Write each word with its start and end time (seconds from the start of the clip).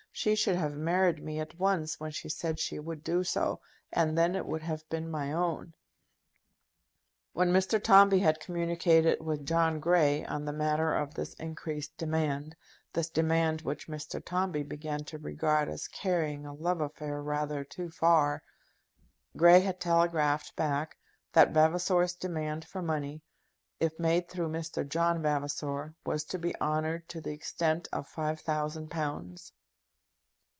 "She 0.13 0.35
should 0.35 0.57
have 0.57 0.75
married 0.75 1.23
me 1.23 1.39
at 1.39 1.57
once 1.57 1.97
when 1.97 2.11
she 2.11 2.27
said 2.27 2.59
she 2.59 2.77
would 2.79 3.01
do 3.01 3.23
so, 3.23 3.61
and 3.93 4.17
then 4.17 4.35
it 4.35 4.45
would 4.45 4.61
have 4.61 4.87
been 4.89 5.09
my 5.09 5.31
own." 5.31 5.73
When 7.31 7.53
Mr. 7.53 7.81
Tombe 7.81 8.19
had 8.21 8.41
communicated 8.41 9.21
with 9.23 9.45
John 9.45 9.79
Grey 9.79 10.25
on 10.25 10.43
the 10.43 10.51
matter 10.51 10.93
of 10.93 11.13
this 11.13 11.33
increased 11.35 11.97
demand, 11.97 12.57
this 12.91 13.09
demand 13.09 13.61
which 13.61 13.87
Mr. 13.87 14.23
Tombe 14.23 14.67
began 14.67 15.05
to 15.05 15.17
regard 15.17 15.69
as 15.69 15.87
carrying 15.87 16.45
a 16.45 16.53
love 16.53 16.81
affair 16.81 17.23
rather 17.23 17.63
too 17.63 17.89
far, 17.89 18.43
Grey 19.37 19.61
had 19.61 19.79
telegraphed 19.79 20.57
back 20.57 20.97
that 21.31 21.51
Vavasor's 21.51 22.15
demand 22.15 22.65
for 22.65 22.81
money, 22.81 23.23
if 23.79 23.97
made 23.97 24.27
through 24.27 24.49
Mr. 24.49 24.85
John 24.87 25.21
Vavasor, 25.21 25.95
was 26.05 26.25
to 26.25 26.37
be 26.37 26.53
honoured 26.59 27.07
to 27.09 27.21
the 27.21 27.31
extent 27.31 27.87
of 27.93 28.09
five 28.09 28.41
thousand 28.41 28.91
pounds. 28.91 29.53